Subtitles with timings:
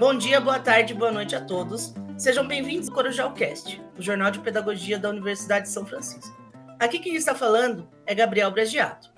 [0.00, 1.92] Bom dia, boa tarde, boa noite a todos.
[2.16, 6.34] Sejam bem-vindos ao Corujalcast, o Jornal de Pedagogia da Universidade de São Francisco.
[6.78, 9.12] Aqui quem está falando é Gabriel Bragiato.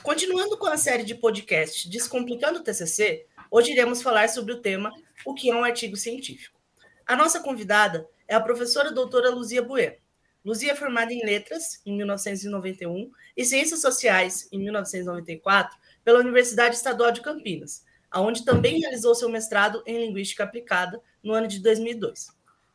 [0.00, 4.92] Continuando com a série de podcasts Descomplicando o TCC, hoje iremos falar sobre o tema
[5.26, 6.56] O que é um artigo científico.
[7.04, 9.96] A nossa convidada é a professora doutora Luzia Bueno.
[10.44, 17.10] Luzia é formada em Letras, em 1991, e Ciências Sociais, em 1994, pela Universidade Estadual
[17.10, 17.82] de Campinas,
[18.14, 22.28] onde também realizou seu mestrado em Linguística Aplicada no ano de 2002.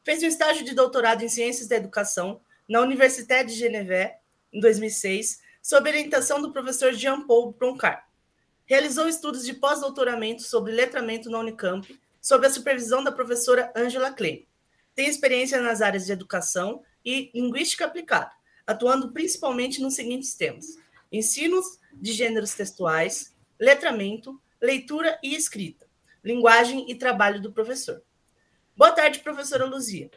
[0.04, 4.14] Fez um estágio de doutorado em Ciências da Educação na Université de Genève,
[4.52, 8.08] em 2006, sob orientação do professor Jean-Paul Broncar.
[8.66, 14.46] Realizou estudos de pós-doutoramento sobre letramento na Unicamp, sob a supervisão da professora Angela Klein.
[14.96, 18.32] Tem experiência nas áreas de educação e linguística aplicada,
[18.66, 20.77] atuando principalmente nos seguintes temas:
[21.12, 25.86] ensinos de gêneros textuais, letramento, leitura e escrita,
[26.24, 28.02] linguagem e trabalho do professor.
[28.78, 30.10] Boa tarde, professora Luzia.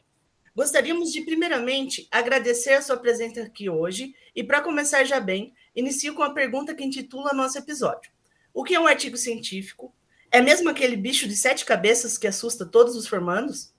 [0.55, 6.15] Gostaríamos de, primeiramente, agradecer a sua presença aqui hoje e, para começar já bem, inicio
[6.15, 8.09] com a pergunta que intitula nosso episódio.
[8.55, 9.93] O que é um artigo científico?
[10.31, 13.73] É mesmo aquele bicho de sete cabeças que assusta todos os formandos?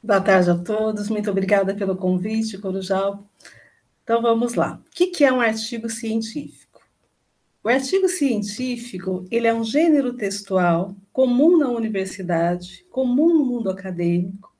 [0.00, 3.28] Boa tarde a todos, muito obrigada pelo convite, Corujal.
[4.04, 4.80] Então vamos lá.
[4.86, 6.63] O que é um artigo científico?
[7.64, 14.54] O artigo científico ele é um gênero textual comum na universidade, comum no mundo acadêmico,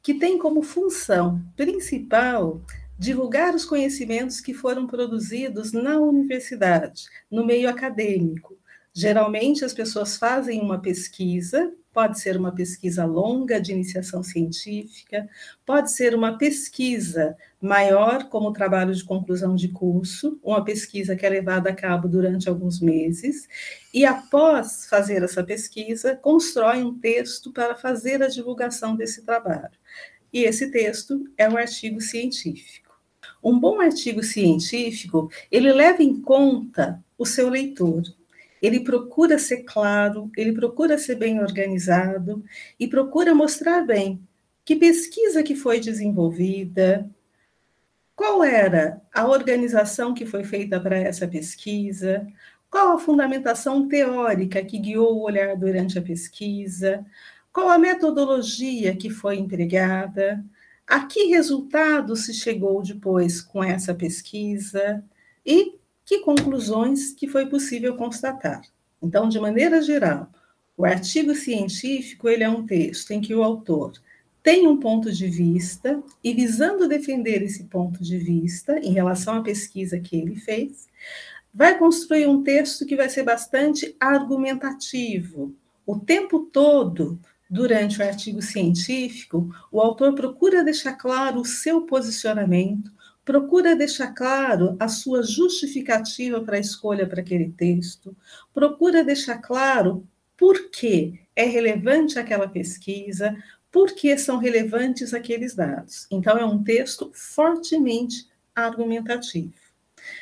[0.00, 2.62] que tem como função principal
[2.96, 8.56] divulgar os conhecimentos que foram produzidos na universidade, no meio acadêmico.
[8.94, 15.26] Geralmente as pessoas fazem uma pesquisa pode ser uma pesquisa longa de iniciação científica,
[15.64, 21.30] pode ser uma pesquisa maior, como trabalho de conclusão de curso, uma pesquisa que é
[21.30, 23.48] levada a cabo durante alguns meses,
[23.94, 29.78] e após fazer essa pesquisa, constrói um texto para fazer a divulgação desse trabalho.
[30.30, 32.94] E esse texto é um artigo científico.
[33.42, 38.02] Um bom artigo científico, ele leva em conta o seu leitor,
[38.66, 42.44] ele procura ser claro, ele procura ser bem organizado
[42.78, 44.20] e procura mostrar bem
[44.64, 47.08] que pesquisa que foi desenvolvida,
[48.16, 52.26] qual era a organização que foi feita para essa pesquisa,
[52.68, 57.06] qual a fundamentação teórica que guiou o olhar durante a pesquisa,
[57.52, 60.44] qual a metodologia que foi empregada,
[60.86, 65.04] a que resultado se chegou depois com essa pesquisa
[65.44, 65.76] e
[66.06, 68.62] que conclusões que foi possível constatar.
[69.02, 70.30] Então, de maneira geral,
[70.76, 73.92] o artigo científico ele é um texto em que o autor
[74.46, 79.42] tem um ponto de vista e visando defender esse ponto de vista em relação à
[79.42, 80.86] pesquisa que ele fez,
[81.52, 85.52] vai construir um texto que vai ser bastante argumentativo.
[85.84, 87.18] O tempo todo,
[87.50, 92.92] durante o artigo científico, o autor procura deixar claro o seu posicionamento,
[93.26, 98.16] procura deixar claro a sua justificativa para a escolha para aquele texto,
[98.54, 100.06] procura deixar claro
[100.36, 103.36] por que é relevante aquela pesquisa,
[103.70, 106.06] por que são relevantes aqueles dados.
[106.08, 109.52] Então, é um texto fortemente argumentativo.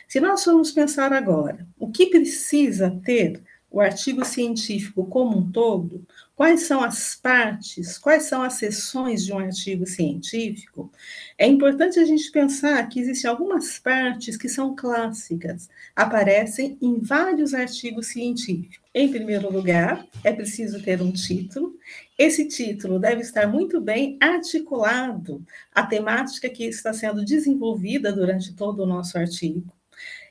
[0.08, 3.42] Se nós formos pensar agora, o que precisa ter
[3.74, 9.32] o artigo científico como um todo, quais são as partes, quais são as seções de
[9.32, 10.92] um artigo científico,
[11.36, 17.52] é importante a gente pensar que existem algumas partes que são clássicas, aparecem em vários
[17.52, 18.78] artigos científicos.
[18.94, 21.76] Em primeiro lugar, é preciso ter um título.
[22.16, 28.84] Esse título deve estar muito bem articulado à temática que está sendo desenvolvida durante todo
[28.84, 29.74] o nosso artigo.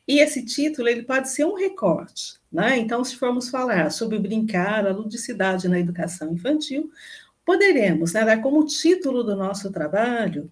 [0.08, 2.36] E esse título ele pode ser um recorte.
[2.52, 2.78] Né?
[2.78, 6.91] Então, se formos falar sobre brincar, a ludicidade na educação infantil,
[7.46, 10.52] poderemos né, dar como título do nosso trabalho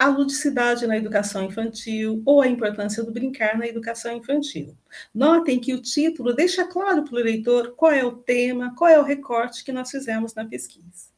[0.00, 4.74] a ludicidade na educação infantil ou a importância do brincar na educação infantil.
[5.14, 8.98] Notem que o título deixa claro para o leitor qual é o tema, qual é
[8.98, 11.10] o recorte que nós fizemos na pesquisa.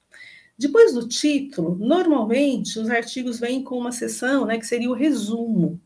[0.58, 5.81] Depois do título, normalmente os artigos vêm com uma seção né, que seria o resumo.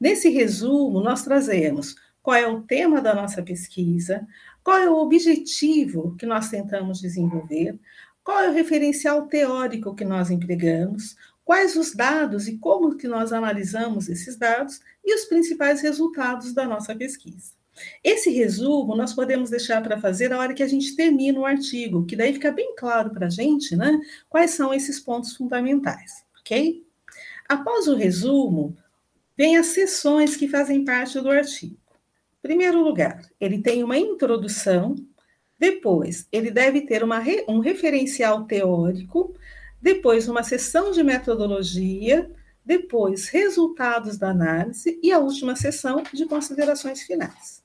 [0.00, 4.26] Nesse resumo, nós trazemos qual é o tema da nossa pesquisa,
[4.62, 7.78] qual é o objetivo que nós tentamos desenvolver,
[8.22, 13.32] qual é o referencial teórico que nós empregamos, quais os dados e como que nós
[13.32, 17.52] analisamos esses dados e os principais resultados da nossa pesquisa.
[18.04, 22.04] Esse resumo nós podemos deixar para fazer na hora que a gente termina o artigo,
[22.04, 23.98] que daí fica bem claro para a gente né,
[24.28, 26.84] quais são esses pontos fundamentais, ok?
[27.48, 28.76] Após o resumo,
[29.38, 31.78] vem as sessões que fazem parte do artigo.
[32.38, 34.96] Em primeiro lugar, ele tem uma introdução,
[35.58, 39.34] Depois, ele deve ter uma, um referencial teórico,
[39.80, 42.30] depois, uma sessão de metodologia,
[42.64, 47.62] depois, resultados da análise e a última sessão de considerações finais.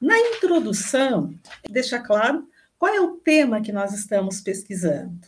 [0.00, 1.34] Na introdução,
[1.68, 5.26] deixa claro qual é o tema que nós estamos pesquisando.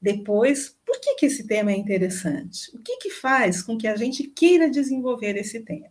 [0.00, 2.74] Depois, por que, que esse tema é interessante?
[2.74, 5.88] O que, que faz com que a gente queira desenvolver esse tema?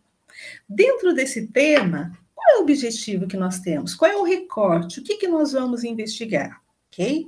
[0.68, 3.94] Dentro desse tema, qual é o objetivo que nós temos?
[3.94, 5.00] Qual é o recorte?
[5.00, 6.62] O que, que nós vamos investigar?
[6.88, 7.28] Ok?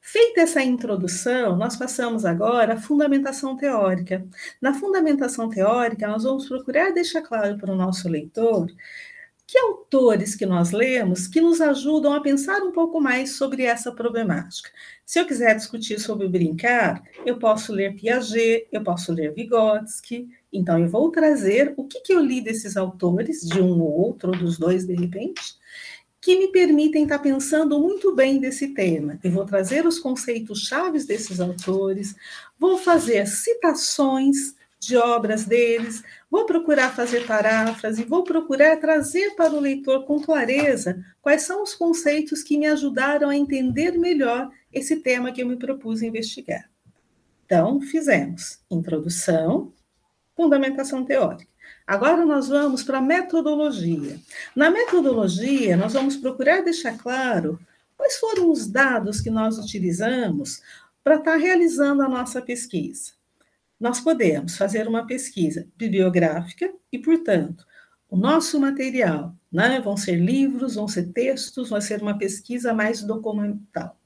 [0.00, 4.24] Feita essa introdução, nós passamos agora à fundamentação teórica.
[4.62, 8.68] Na fundamentação teórica, nós vamos procurar deixar claro para o nosso leitor
[9.46, 13.92] que autores que nós lemos que nos ajudam a pensar um pouco mais sobre essa
[13.92, 14.70] problemática.
[15.04, 20.78] Se eu quiser discutir sobre brincar, eu posso ler Piaget, eu posso ler Vygotsky, então
[20.78, 24.36] eu vou trazer o que, que eu li desses autores, de um ou outro, ou
[24.36, 25.56] dos dois de repente,
[26.20, 29.16] que me permitem estar pensando muito bem desse tema.
[29.22, 32.16] Eu vou trazer os conceitos chaves desses autores,
[32.58, 39.60] vou fazer citações de obras deles, vou procurar fazer paráfrase, vou procurar trazer para o
[39.60, 45.32] leitor com clareza quais são os conceitos que me ajudaram a entender melhor esse tema
[45.32, 46.70] que eu me propus investigar.
[47.44, 49.72] Então, fizemos introdução,
[50.36, 51.50] fundamentação teórica.
[51.86, 54.20] Agora nós vamos para a metodologia.
[54.54, 57.58] Na metodologia, nós vamos procurar deixar claro
[57.96, 60.60] quais foram os dados que nós utilizamos
[61.02, 63.15] para estar realizando a nossa pesquisa
[63.78, 67.66] nós podemos fazer uma pesquisa bibliográfica e, portanto,
[68.08, 73.02] o nosso material, né, vão ser livros, vão ser textos, vai ser uma pesquisa mais
[73.02, 73.98] documental.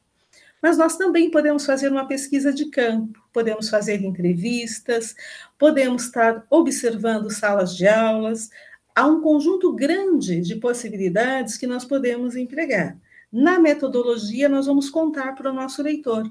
[0.62, 5.14] Mas nós também podemos fazer uma pesquisa de campo, podemos fazer entrevistas,
[5.58, 8.50] podemos estar observando salas de aulas.
[8.94, 12.98] Há um conjunto grande de possibilidades que nós podemos empregar.
[13.32, 16.30] Na metodologia, nós vamos contar para o nosso leitor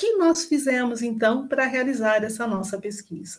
[0.00, 3.38] que nós fizemos, então, para realizar essa nossa pesquisa?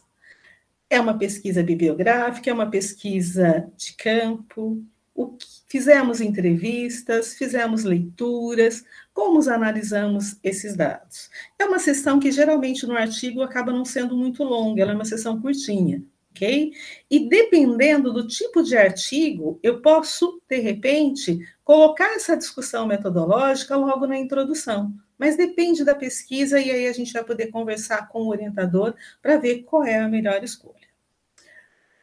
[0.87, 4.85] É uma pesquisa bibliográfica, é uma pesquisa de campo,
[5.15, 11.31] que, fizemos entrevistas, fizemos leituras, como analisamos esses dados.
[11.57, 15.05] É uma sessão que geralmente no artigo acaba não sendo muito longa, ela é uma
[15.05, 16.71] sessão curtinha, ok?
[17.09, 24.07] E dependendo do tipo de artigo, eu posso, de repente, colocar essa discussão metodológica logo
[24.07, 28.29] na introdução, mas depende da pesquisa e aí a gente vai poder conversar com o
[28.29, 30.89] orientador para ver qual é a melhor escolha.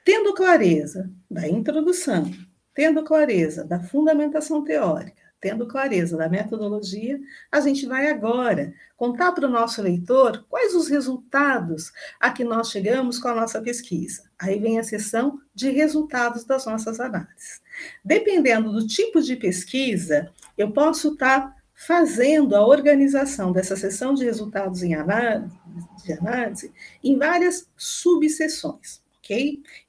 [0.05, 2.31] Tendo clareza da introdução,
[2.73, 7.19] tendo clareza da fundamentação teórica, tendo clareza da metodologia,
[7.51, 12.71] a gente vai agora contar para o nosso leitor quais os resultados a que nós
[12.71, 14.25] chegamos com a nossa pesquisa.
[14.39, 17.61] Aí vem a sessão de resultados das nossas análises.
[18.05, 24.83] Dependendo do tipo de pesquisa, eu posso estar fazendo a organização dessa sessão de resultados
[24.83, 25.57] em análise,
[26.05, 26.73] de análise
[27.05, 29.01] em várias subseções,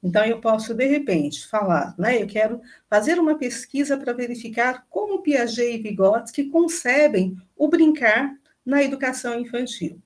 [0.02, 2.20] Então, eu posso, de repente, falar, né?
[2.22, 8.34] Eu quero fazer uma pesquisa para verificar como Piaget e Vygotsky concebem o brincar
[8.64, 10.00] na educação infantil.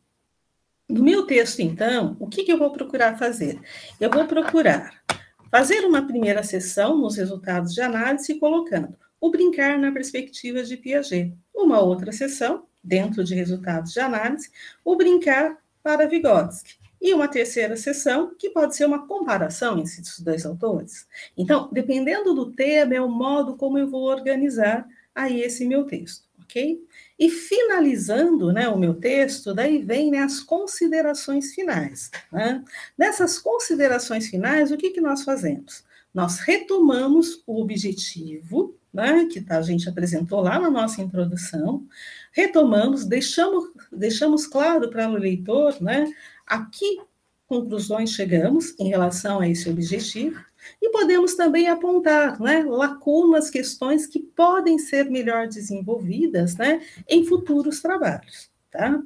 [0.89, 3.58] No meu texto, então, o que, que eu vou procurar fazer?
[3.99, 5.03] Eu vou procurar
[5.51, 11.32] fazer uma primeira sessão nos resultados de análise, colocando o brincar na perspectiva de Piaget.
[11.55, 14.51] Uma outra sessão, dentro de resultados de análise,
[14.85, 16.83] o brincar para Vygotsky.
[17.05, 21.06] E uma terceira sessão, que pode ser uma comparação entre esses dois autores.
[21.37, 26.25] Então, dependendo do tema, é o modo como eu vou organizar aí esse meu texto,
[26.43, 26.82] ok?
[27.19, 32.11] E finalizando né, o meu texto, daí vem né, as considerações finais.
[32.32, 32.65] Né?
[32.96, 35.84] Nessas considerações finais, o que, que nós fazemos?
[36.15, 41.84] Nós retomamos o objetivo né, que a gente apresentou lá na nossa introdução,
[42.32, 46.10] retomamos, deixamos, deixamos claro para o leitor né,
[46.46, 47.01] a que
[47.46, 50.41] conclusões chegamos em relação a esse objetivo,
[50.81, 57.82] e podemos também apontar né, lacunas, questões que podem ser melhor desenvolvidas né, em futuros
[57.82, 58.51] trabalhos.
[58.70, 59.03] Tá?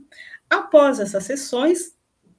[0.48, 1.96] Após essas sessões,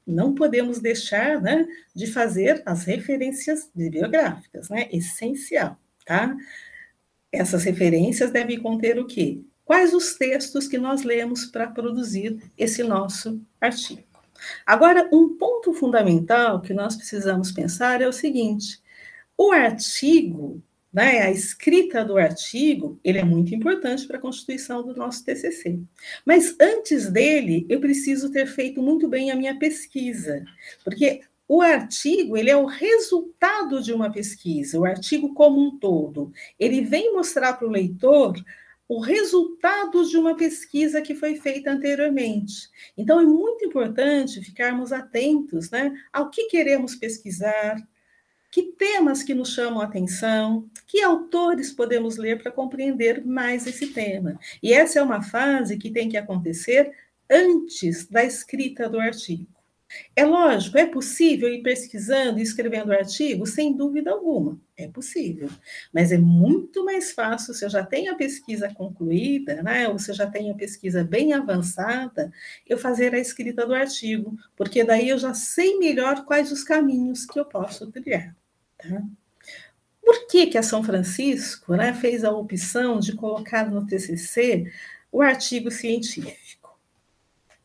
[0.08, 4.88] não podemos deixar né, de fazer as referências bibliográficas, né?
[4.92, 6.36] Essencial, tá?
[7.32, 9.42] Essas referências devem conter o quê?
[9.64, 14.04] Quais os textos que nós lemos para produzir esse nosso artigo.
[14.66, 18.82] Agora, um ponto fundamental que nós precisamos pensar é o seguinte:
[19.38, 24.96] o artigo, né, a escrita do artigo, ele é muito importante para a constituição do
[24.96, 25.80] nosso TCC.
[26.26, 30.44] Mas antes dele, eu preciso ter feito muito bem a minha pesquisa,
[30.84, 36.32] porque o artigo, ele é o resultado de uma pesquisa, o artigo como um todo.
[36.60, 38.36] Ele vem mostrar para o leitor
[38.88, 42.70] o resultado de uma pesquisa que foi feita anteriormente.
[42.96, 47.78] Então, é muito importante ficarmos atentos né, ao que queremos pesquisar,
[48.52, 53.88] que temas que nos chamam a atenção, que autores podemos ler para compreender mais esse
[53.88, 54.40] tema.
[54.62, 56.92] E essa é uma fase que tem que acontecer
[57.28, 59.59] antes da escrita do artigo.
[60.16, 63.46] É lógico, é possível ir pesquisando e escrevendo artigo?
[63.48, 65.50] Sem dúvida alguma, é possível.
[65.92, 70.12] Mas é muito mais fácil se eu já tenho a pesquisa concluída, né, ou se
[70.12, 72.32] eu já tenho a pesquisa bem avançada,
[72.68, 77.26] eu fazer a escrita do artigo, porque daí eu já sei melhor quais os caminhos
[77.26, 78.36] que eu posso trilhar.
[78.78, 79.04] Tá?
[80.04, 84.72] Por que, que a São Francisco né, fez a opção de colocar no TCC
[85.12, 86.80] o artigo científico?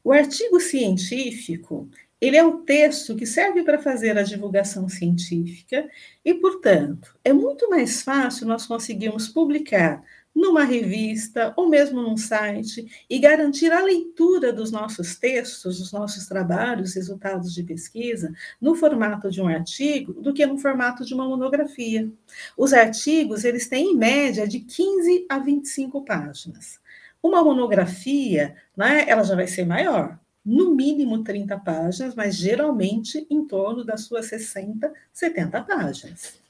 [0.03, 1.89] O artigo científico
[2.21, 5.89] ele é o texto que serve para fazer a divulgação científica
[6.25, 10.03] e, portanto, é muito mais fácil nós conseguirmos publicar
[10.35, 16.27] numa revista ou mesmo num site e garantir a leitura dos nossos textos, dos nossos
[16.27, 21.29] trabalhos, resultados de pesquisa, no formato de um artigo, do que no formato de uma
[21.29, 22.11] monografia.
[22.57, 26.81] Os artigos, eles têm em média de 15 a 25 páginas.
[27.23, 33.47] Uma monografia, né, ela já vai ser maior, no mínimo 30 páginas, mas geralmente em
[33.47, 36.45] torno das suas 60, 70 páginas.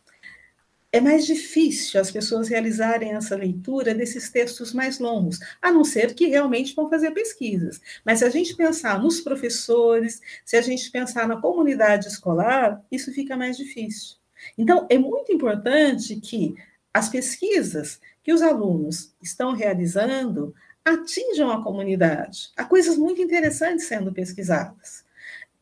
[0.90, 6.14] É mais difícil as pessoas realizarem essa leitura desses textos mais longos, a não ser
[6.14, 7.80] que realmente vão fazer pesquisas.
[8.04, 13.12] Mas se a gente pensar nos professores, se a gente pensar na comunidade escolar, isso
[13.12, 14.16] fica mais difícil.
[14.56, 16.54] Então, é muito importante que
[16.92, 22.50] as pesquisas que os alunos estão realizando atinjam a comunidade.
[22.56, 25.04] Há coisas muito interessantes sendo pesquisadas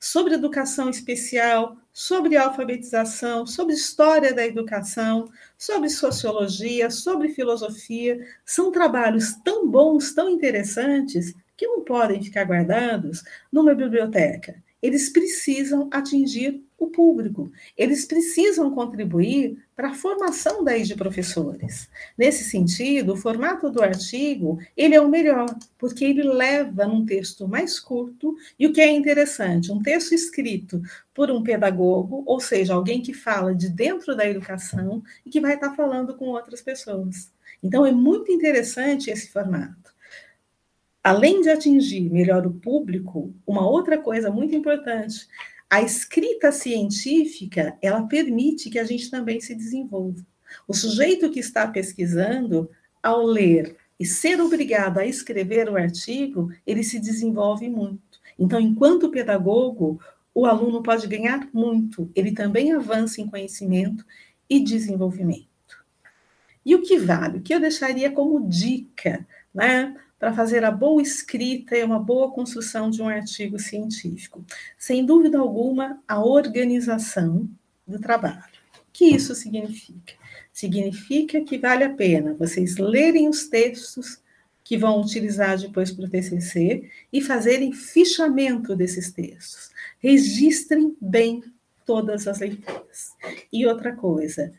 [0.02, 8.18] sobre educação especial, sobre alfabetização, sobre história da educação, sobre sociologia, sobre filosofia.
[8.44, 14.60] São trabalhos tão bons, tão interessantes, que não podem ficar guardados numa biblioteca.
[14.82, 17.52] Eles precisam atingir o público.
[17.78, 21.88] Eles precisam contribuir para a formação daí de professores.
[22.18, 25.46] Nesse sentido, o formato do artigo, ele é o melhor,
[25.78, 30.82] porque ele leva num texto mais curto, e o que é interessante, um texto escrito
[31.14, 35.54] por um pedagogo, ou seja, alguém que fala de dentro da educação e que vai
[35.54, 37.30] estar falando com outras pessoas.
[37.62, 39.91] Então, é muito interessante esse formato.
[41.02, 45.26] Além de atingir melhor o público, uma outra coisa muito importante
[45.72, 50.22] a escrita científica, ela permite que a gente também se desenvolva.
[50.68, 52.68] O sujeito que está pesquisando,
[53.02, 58.20] ao ler e ser obrigado a escrever o artigo, ele se desenvolve muito.
[58.38, 59.98] Então, enquanto pedagogo,
[60.34, 64.04] o aluno pode ganhar muito, ele também avança em conhecimento
[64.50, 65.48] e desenvolvimento.
[66.66, 67.38] E o que vale?
[67.38, 69.96] O que eu deixaria como dica, né?
[70.22, 74.44] Para fazer a boa escrita e uma boa construção de um artigo científico.
[74.78, 77.50] Sem dúvida alguma, a organização
[77.84, 78.54] do trabalho.
[78.76, 80.14] O que isso significa?
[80.52, 84.22] Significa que vale a pena vocês lerem os textos
[84.62, 89.72] que vão utilizar depois para o TCC e fazerem fichamento desses textos.
[89.98, 91.42] Registrem bem
[91.84, 93.10] todas as leituras.
[93.52, 94.52] E outra coisa,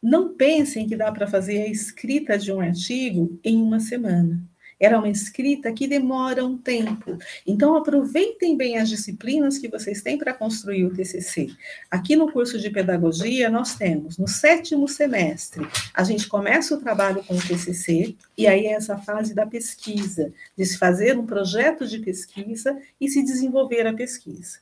[0.00, 4.40] não pensem que dá para fazer a escrita de um artigo em uma semana.
[4.80, 7.18] Era uma escrita que demora um tempo.
[7.44, 11.50] Então, aproveitem bem as disciplinas que vocês têm para construir o TCC.
[11.90, 17.24] Aqui no curso de pedagogia, nós temos, no sétimo semestre, a gente começa o trabalho
[17.24, 21.86] com o TCC, e aí é essa fase da pesquisa, de se fazer um projeto
[21.86, 24.58] de pesquisa e se desenvolver a pesquisa.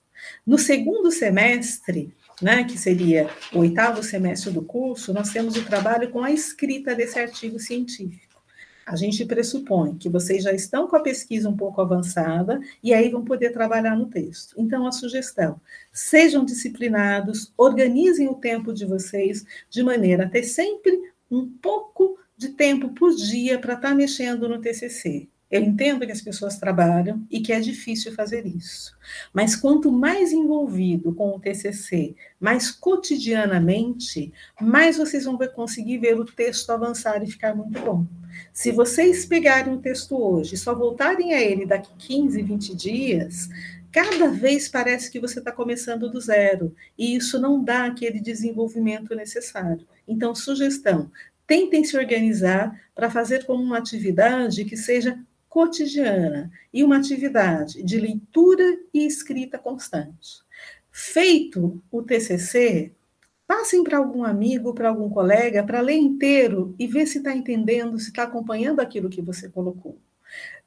[0.46, 6.10] No segundo semestre, né, que seria o oitavo semestre do curso, nós temos o trabalho
[6.10, 8.25] com a escrita desse artigo científico
[8.86, 13.10] a gente pressupõe que vocês já estão com a pesquisa um pouco avançada e aí
[13.10, 14.54] vão poder trabalhar no texto.
[14.56, 15.60] Então, a sugestão:
[15.92, 22.50] sejam disciplinados, organizem o tempo de vocês de maneira a ter sempre um pouco de
[22.50, 25.28] tempo por dia para estar tá mexendo no TCC.
[25.48, 28.96] Eu entendo que as pessoas trabalham e que é difícil fazer isso.
[29.32, 36.24] Mas quanto mais envolvido com o TCC, mais cotidianamente, mais vocês vão conseguir ver o
[36.24, 38.04] texto avançar e ficar muito bom.
[38.52, 43.48] Se vocês pegarem o texto hoje e só voltarem a ele daqui 15, 20 dias,
[43.92, 46.74] cada vez parece que você está começando do zero.
[46.98, 49.86] E isso não dá aquele desenvolvimento necessário.
[50.08, 51.10] Então, sugestão:
[51.46, 55.18] tentem se organizar para fazer como uma atividade que seja
[55.56, 60.42] cotidiana e uma atividade de leitura e escrita constante.
[60.92, 62.92] Feito o TCC,
[63.46, 67.96] Passem para algum amigo, para algum colega, para ler inteiro e ver se está entendendo,
[67.96, 69.96] se está acompanhando aquilo que você colocou.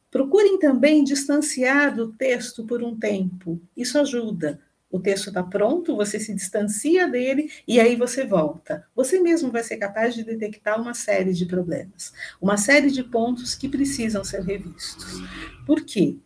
[0.10, 3.62] Procurem também distanciar do texto por um tempo.
[3.76, 4.62] Isso ajuda.
[4.92, 8.88] O texto está pronto, você se distancia dele e aí você volta.
[8.96, 13.54] Você mesmo vai ser capaz de detectar uma série de problemas, uma série de pontos
[13.54, 15.22] que precisam ser revistos.
[15.64, 16.18] Por quê?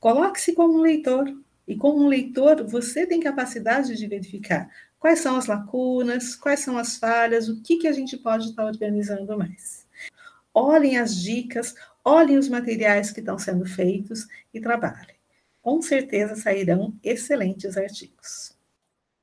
[0.00, 1.26] Coloque-se como um leitor.
[1.66, 6.78] E como um leitor, você tem capacidade de verificar quais são as lacunas, quais são
[6.78, 9.86] as falhas, o que, que a gente pode estar organizando mais.
[10.54, 15.17] Olhem as dicas, olhem os materiais que estão sendo feitos e trabalhem
[15.68, 18.56] com certeza sairão excelentes artigos.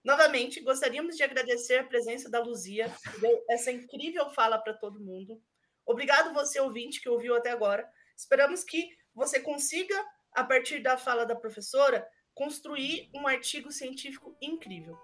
[0.03, 5.03] Novamente, gostaríamos de agradecer a presença da Luzia, que deu essa incrível fala para todo
[5.03, 5.41] mundo.
[5.83, 7.89] Obrigado você, ouvinte, que ouviu até agora.
[8.15, 9.95] Esperamos que você consiga,
[10.33, 14.95] a partir da fala da professora, construir um artigo científico incrível.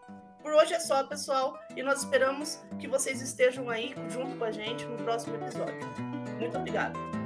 [0.43, 4.51] Por hoje é só, pessoal, e nós esperamos que vocês estejam aí junto com a
[4.51, 5.89] gente no próximo episódio.
[6.39, 7.20] Muito obrigada!